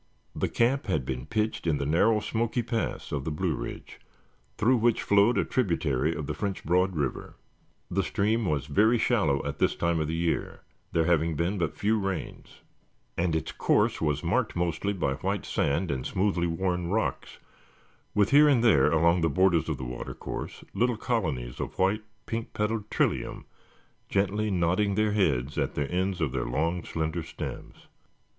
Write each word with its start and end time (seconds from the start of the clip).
The 0.35 0.49
camp 0.49 0.87
had 0.87 1.05
been 1.05 1.27
pitched 1.27 1.67
in 1.67 1.77
the 1.77 1.85
narrow 1.85 2.21
Smoky 2.21 2.63
Pass 2.63 3.11
of 3.11 3.23
the 3.23 3.29
Blue 3.29 3.53
Ridge 3.53 3.99
through 4.57 4.77
which 4.77 5.03
flowed 5.03 5.37
a 5.37 5.45
tributary 5.45 6.15
of 6.15 6.25
the 6.25 6.33
French 6.33 6.65
Broad 6.65 6.95
River. 6.95 7.35
The 7.91 8.01
stream 8.01 8.47
was 8.47 8.65
very 8.65 8.97
shallow 8.97 9.45
at 9.45 9.59
this 9.59 9.75
time 9.75 9.99
of 9.99 10.07
the 10.07 10.15
year, 10.15 10.61
there 10.91 11.05
having 11.05 11.35
been 11.35 11.59
but 11.59 11.77
few 11.77 11.99
rains, 11.99 12.61
and 13.15 13.35
its 13.35 13.51
course 13.51 14.01
was 14.01 14.23
marked 14.23 14.55
mostly 14.55 14.91
by 14.91 15.13
white 15.13 15.45
sand 15.45 15.91
and 15.91 16.03
smoothly 16.03 16.47
worn 16.47 16.87
rocks, 16.87 17.37
with 18.15 18.31
here 18.31 18.47
and 18.49 18.63
there 18.63 18.91
along 18.91 19.21
the 19.21 19.29
borders 19.29 19.69
of 19.69 19.77
the 19.77 19.85
water 19.85 20.15
course 20.15 20.63
little 20.73 20.97
colonies 20.97 21.59
of 21.59 21.75
the 21.75 21.77
white, 21.79 22.01
pink 22.25 22.53
petaled 22.53 22.89
trillium 22.89 23.45
gently 24.09 24.49
nodding 24.49 24.95
their 24.95 25.11
heads 25.11 25.59
at 25.59 25.75
the 25.75 25.85
ends 25.91 26.21
of 26.21 26.31
their 26.31 26.47
long, 26.47 26.83
slender 26.83 27.21
stems. 27.21 27.85